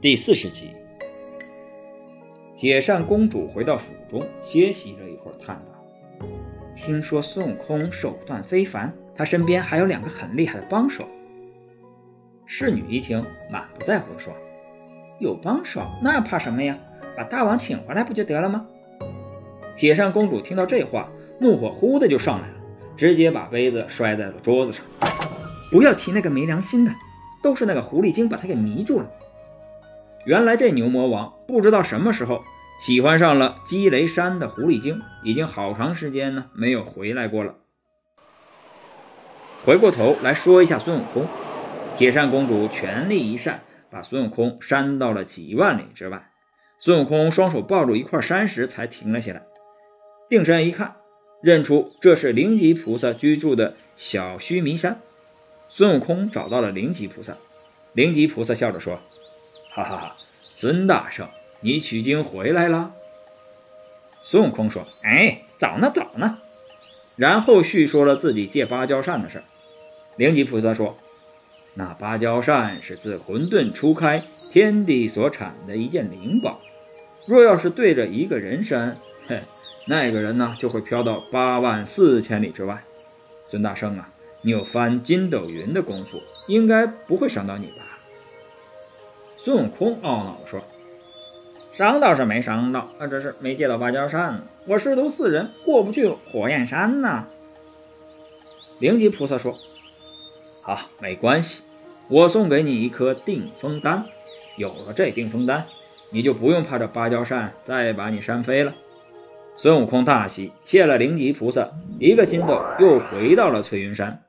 [0.00, 0.70] 第四十集，
[2.56, 6.24] 铁扇公主回到府中歇息了一会儿，叹道
[6.78, 11.04] ：“听说孙悟空手段非凡，他身边还有两个很厉害的帮手。”
[12.46, 14.32] 侍女一听，满不在乎地说
[15.18, 16.78] ：“有帮手，那怕什么呀？
[17.16, 18.64] 把大王请回来不就得了吗？”
[19.76, 21.08] 铁扇公主听到这话，
[21.40, 22.54] 怒火忽的就上来了，
[22.96, 24.84] 直接把杯子摔在了桌子上。
[25.72, 26.94] “不要提那个没良心的，
[27.42, 29.10] 都是那个狐狸精把他给迷住了。”
[30.28, 32.44] 原来这牛魔王不知道什么时候
[32.82, 37.54] 喜欢上了积雷山的狐狸精，已经好长时间呢没有回来过了。
[39.64, 41.26] 回过头来说一下孙悟空，
[41.96, 46.30] 铁扇公主全力一扇，把孙悟空扇到了几万里之外。
[46.78, 49.46] 孙悟空双手抱住一块山石才停了下来，
[50.28, 50.96] 定神一看，
[51.40, 55.00] 认出这是灵吉菩萨居住的小须弥山。
[55.62, 57.34] 孙悟空找到了灵吉菩萨，
[57.94, 59.00] 灵吉菩萨笑着说。
[59.78, 60.16] 哈哈哈，
[60.56, 61.28] 孙大圣，
[61.60, 62.92] 你取经回来了。
[64.22, 66.38] 孙悟空说：“哎，早呢，早呢。”
[67.16, 69.44] 然后叙说了自己借芭蕉扇的事儿。
[70.16, 70.96] 灵吉菩萨说
[71.74, 76.60] ：“那芭蕉扇是自混沌初开，天地所产的一件灵宝。
[77.24, 79.40] 若要是对着一个人扇，哼，
[79.86, 82.82] 那个人呢就会飘到八万四千里之外。
[83.46, 84.08] 孙大圣啊，
[84.42, 87.84] 你有翻筋斗云的功夫，应该不会伤到你吧？”
[89.48, 90.60] 孙悟空懊恼说
[91.72, 94.42] ：“伤倒是没伤到，啊，只是没借到芭蕉扇。
[94.66, 97.24] 我师徒四人过不去火焰山呐。”
[98.78, 99.54] 灵吉菩萨说
[100.60, 101.62] ：“好，没关系，
[102.10, 104.04] 我送给你一颗定风丹。
[104.58, 105.64] 有了这定风丹，
[106.10, 108.74] 你就不用怕这芭蕉扇再把你扇飞了。”
[109.56, 114.22] 孙悟空大喜，谢了灵吉菩萨，一个筋斗又回到了翠云山。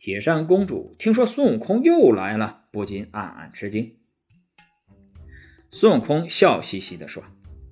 [0.00, 3.96] 铁扇公主听说孙悟空又来了，不禁暗暗吃惊。
[5.72, 7.24] 孙悟空笑嘻嘻地说：“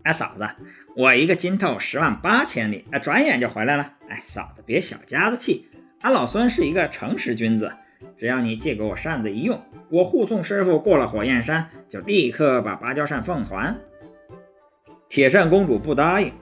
[0.03, 0.49] 哎，嫂子，
[0.97, 3.95] 我一个筋斗十万八千里，哎，转眼就回来了。
[4.09, 5.69] 哎，嫂子别小家子气，
[6.01, 7.73] 俺老孙是一个诚实君子。
[8.19, 13.77] 只要你借给我扇子一用，我护送师傅过了火焰山，就立刻把芭蕉扇奉还。”
[15.09, 16.33] 铁扇公主不答应：“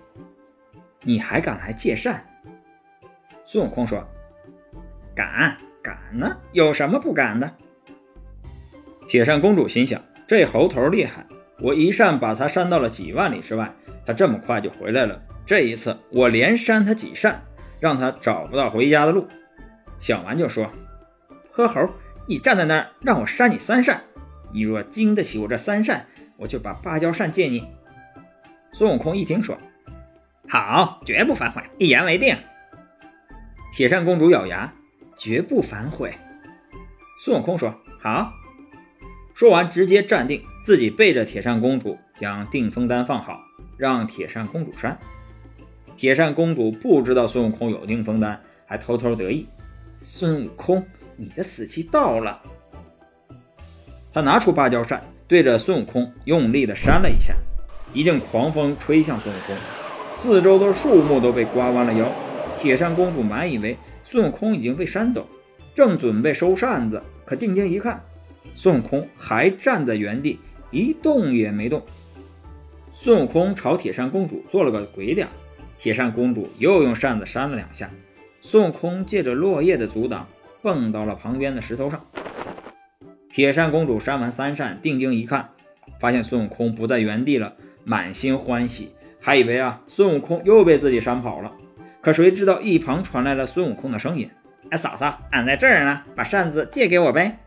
[1.04, 2.24] 你还敢来借扇？”
[3.44, 4.08] 孙悟空说
[5.14, 6.34] ：“敢。”敢呢？
[6.52, 7.52] 有什么不敢的？
[9.06, 11.26] 铁扇公主心想：这猴头厉害，
[11.60, 13.70] 我一扇把他扇到了几万里之外，
[14.06, 15.20] 他这么快就回来了。
[15.44, 17.42] 这一次我连扇他几扇，
[17.80, 19.28] 让他找不到回家的路。
[20.00, 20.70] 想完就说
[21.54, 21.86] ：“泼猴，
[22.26, 24.00] 你站在那儿，让我扇你三扇。
[24.54, 26.06] 你若经得起我这三扇，
[26.38, 27.68] 我就把芭蕉扇借你。”
[28.72, 29.58] 孙悟空一听说
[30.48, 32.34] ：“好，绝不反悔，一言为定。”
[33.76, 34.72] 铁扇公主咬牙。
[35.16, 36.14] 绝不反悔。
[37.20, 38.32] 孙悟空说：“好。”
[39.34, 43.40] 说完，直接站定，自己背着铁扇公主，将定风丹放好，
[43.76, 44.98] 让铁扇公主扇。
[45.96, 49.46] 铁扇公主不知道孙悟空有定风丹，还偷偷得意
[50.00, 50.86] ：“孙悟空，
[51.16, 52.40] 你的死期到了。”
[54.14, 57.34] 他拿出芭蕉扇，对着孙悟空用力地扇了一下，
[57.92, 59.56] 一阵狂风吹向孙悟空，
[60.14, 62.12] 四周的树木都被刮弯了腰。
[62.60, 63.76] 铁扇公主满以为。
[64.04, 65.26] 孙悟空已经被扇走，
[65.74, 68.02] 正准备收扇子，可定睛一看，
[68.54, 70.38] 孙悟空还站在原地
[70.70, 71.82] 一动也没动。
[72.94, 75.26] 孙悟空朝铁扇公主做了个鬼脸，
[75.78, 77.90] 铁扇公主又用扇子扇了两下。
[78.40, 80.28] 孙悟空借着落叶的阻挡，
[80.62, 82.04] 蹦到了旁边的石头上。
[83.30, 85.48] 铁扇公主扇完三扇，定睛一看，
[85.98, 91.50] 发现孙悟空不在原地了，满心欢喜，还以为啊孙悟空又被自己扇跑了。
[92.04, 94.30] 可谁知道一旁传来了孙悟空的声音
[94.68, 97.38] ：“哎，嫂嫂，俺在这儿呢，把扇子借给我呗。”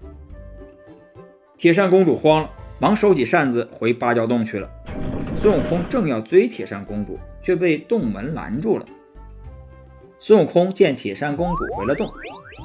[1.59, 4.68] 铁扇公主慌了，忙收起扇子回芭蕉洞去了。
[5.35, 8.85] 孙悟空正要追铁扇公主，却被洞门拦住了。
[10.19, 12.09] 孙悟空见铁扇公主回了洞，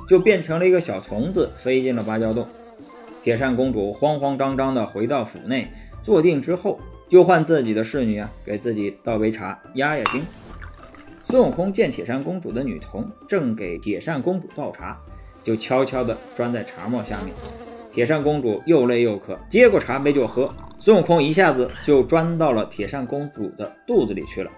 [0.09, 2.49] 就变成了一个小虫子，飞进了芭蕉洞。
[3.23, 5.71] 铁扇公主慌慌张张地回到府内，
[6.03, 6.81] 坐定之后，
[7.11, 10.23] 就唤自己的侍女啊，给自己倒杯茶压压惊。
[11.33, 14.99] 孙悟空见铁扇公主的女童正给铁扇公主倒茶，
[15.43, 17.35] 就悄悄地钻在茶沫下面。
[17.91, 20.47] 铁扇公主又累又渴，接过茶杯就喝。
[20.79, 24.51] 孙悟空一下子就钻到了铁扇公主的肚子里去了。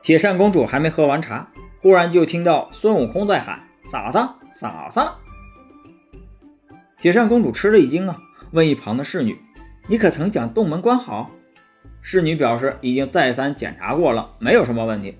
[0.00, 1.46] 铁扇公主还没喝完茶，
[1.82, 3.60] 忽然就听到孙悟空在喊
[3.92, 5.20] ：“嫂嫂，嫂嫂！”
[6.96, 8.16] 铁扇公主吃了一惊啊，
[8.52, 9.36] 问一旁的侍女
[9.86, 11.30] ：“你可曾将洞门关好？”
[12.00, 15.14] 侍女表示已经再三检查过了，没有什么问题。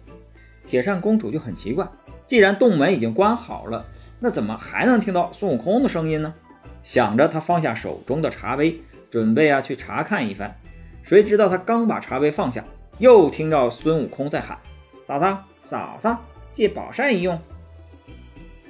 [0.66, 1.86] 铁扇公主就很奇怪，
[2.26, 3.84] 既然洞门已经关好了，
[4.20, 6.34] 那怎么还能听到孙悟空的声音呢？
[6.82, 8.80] 想着她放下手中的茶杯，
[9.10, 10.56] 准备啊去查看一番。
[11.02, 12.64] 谁知道她刚把茶杯放下，
[12.98, 14.58] 又听到孙悟空在喊
[15.06, 16.20] ：“嫂嫂，嫂嫂，
[16.52, 17.38] 借宝扇一用。”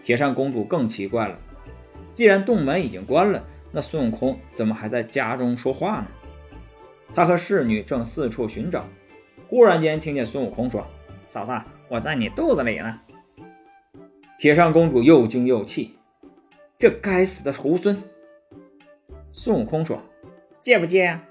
[0.02, 1.38] 铁扇公主更奇怪了，
[2.14, 6.06] 既然洞门已经关了，那孙悟空怎么还在家中说话呢？
[7.14, 8.84] 她和侍女正四处寻找，
[9.48, 10.86] 忽然间听见孙悟空说
[11.28, 11.62] ：“嫂嫂，
[11.92, 13.00] 我在你肚子里呢。”
[14.40, 15.98] 铁扇公主又惊又气，
[16.78, 17.98] 这该死的猢狲！
[19.30, 20.02] 孙悟空说
[20.62, 21.22] ：“借不借呀？”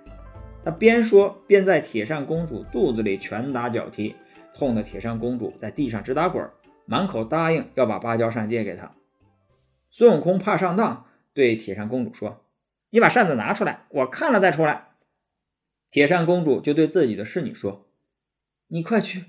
[0.63, 4.15] 他边说边在铁扇公主肚子里拳打脚踢，
[4.53, 6.47] 痛得铁扇公主在地上直打滚，
[6.85, 8.91] 满口答应要把芭蕉扇借给他。
[9.89, 12.45] 孙悟空怕上当，对铁扇公主说
[12.91, 14.89] ：“你把扇子拿出来，我看了再出来。”
[15.89, 17.87] 铁扇公主就对自己的侍女说
[18.69, 19.25] ：“你快去，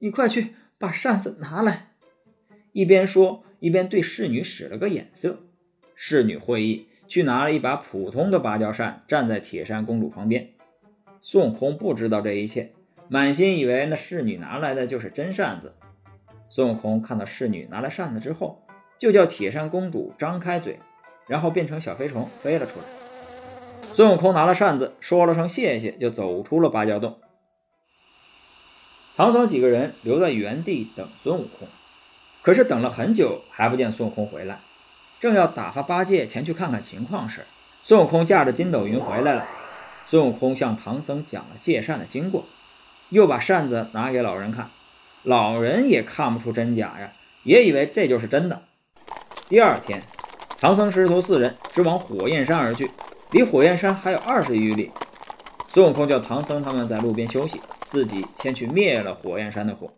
[0.00, 1.92] 你快去把扇子拿来。”
[2.72, 5.38] 一边说一边对侍女使了个眼色。
[5.94, 10.50] 侍女会意，去拿了一把普通的芭蕉扇，站在铁扇公主旁边。
[11.20, 12.72] 孙悟空不知道这一切，
[13.08, 15.74] 满心以为那侍女拿来的就是真扇子。
[16.48, 18.64] 孙悟空看到侍女拿来扇子之后，
[18.98, 20.78] 就叫铁扇公主张开嘴，
[21.26, 22.84] 然后变成小飞虫飞了出来。
[23.92, 27.18] 孙悟空拿了扇子，说了声谢谢，就走出了芭蕉洞。
[29.20, 31.68] 唐僧几个人留在原地等孙悟空，
[32.40, 34.60] 可是等了很久还不见孙悟空回来。
[35.20, 37.44] 正要打发八戒前去看看情况时，
[37.82, 39.44] 孙悟空驾着筋斗云回来了。
[40.06, 42.46] 孙悟空向唐僧讲了借扇的经过，
[43.10, 44.70] 又把扇子拿给老人看，
[45.22, 47.12] 老人也看不出真假呀，
[47.42, 48.62] 也以为这就是真的。
[49.50, 50.02] 第二天，
[50.58, 52.90] 唐僧师徒四人直往火焰山而去。
[53.32, 54.90] 离火焰山还有二十余里，
[55.68, 59.90] 孙悟空叫唐僧他们在路边休息，自己先去灭了火焰山的火。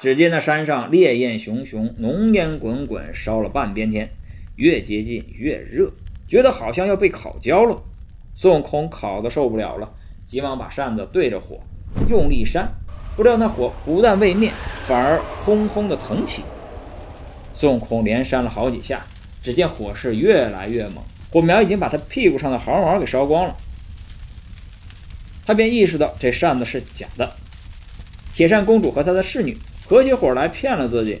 [0.00, 4.10] 只见那山上烈焰熊熊，浓烟滚滚，烧了半边天，
[4.56, 5.92] 越接近越热，
[6.26, 7.80] 觉得好像要被烤焦了。
[8.34, 9.88] 孙悟空烤得受不了了，
[10.26, 11.60] 急忙把扇子对着火，
[12.08, 12.68] 用力扇，
[13.16, 14.52] 不料那火不但未灭，
[14.86, 16.42] 反而轰轰的腾起。
[17.54, 19.00] 孙悟空连扇了好几下，
[19.40, 21.04] 只见火势越来越猛。
[21.30, 23.56] 火苗已经把他屁股上的毫毛给烧光了，
[25.52, 27.30] 他便意识到这扇子是假的。
[28.34, 29.54] 铁扇公主和她的侍女
[29.86, 31.20] 合起伙来骗了自己。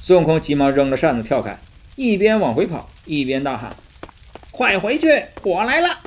[0.00, 1.58] 孙悟空急忙扔了扇子跳开，
[1.96, 3.76] 一边往回跑，一边大喊
[4.50, 5.98] ：“快回去，火来了！”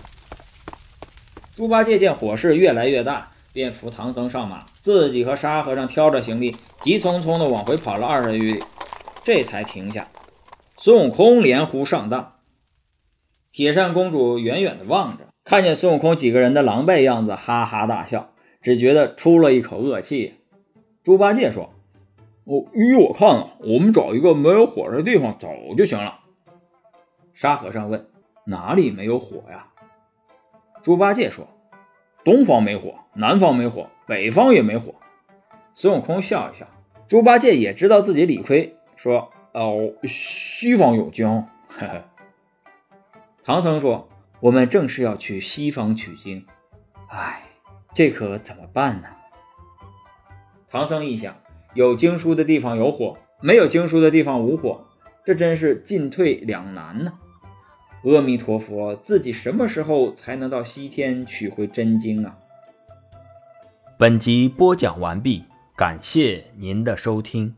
[1.55, 8.63] 猪八戒见火势越来越大，便扶唐僧上马，自己和沙和尚挑着行李，急匆匆地往回跑了二十余里，
[9.23, 10.07] 这才停下。
[10.79, 12.33] 孙悟空连呼上当。
[13.51, 18.29] 铁扇公主远远地望着，看见孙悟空几个人的狼狈样子，哈哈大笑，
[18.61, 20.35] 只觉得出了一口恶气。
[21.03, 21.73] 猪八戒说
[22.45, 26.21] ：“我依我看啊，我们找一个没有火的地方走就行了。”
[27.35, 28.07] 沙和尚问
[28.47, 29.67] ：“哪里没有火呀？”
[30.81, 31.45] 猪八戒说
[32.23, 34.95] ：“东方没火，南方没火，北方也没火。”
[35.75, 36.65] 孙悟空笑一笑，
[37.09, 42.01] 猪八戒也知道自己理亏，说：“哦，西方有江。”呵呵。
[43.43, 44.07] 唐僧说
[44.43, 46.45] ：“我们正是要去西方取经，
[47.07, 47.43] 哎，
[47.93, 49.07] 这可怎么办呢？”
[50.67, 51.33] 唐僧一想，
[51.73, 54.83] 有经书的地方有火，没有经书的地方无火，
[55.23, 57.13] 这真是进退两难呢。
[58.03, 62.37] 阿弥陀佛，自己什么时候才能到西天取回真经啊？
[63.97, 65.45] 本集播讲完毕，
[65.77, 67.55] 感谢您的收听。